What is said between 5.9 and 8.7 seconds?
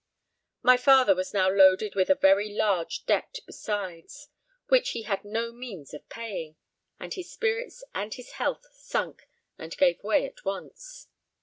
of paying, and his spirits and his health